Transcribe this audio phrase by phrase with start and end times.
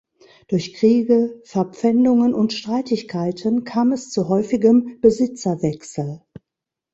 [0.47, 6.23] Durch Kriege, Verpfändungen und Streitigkeiten kam es zu häufigem Besitzerwechsel.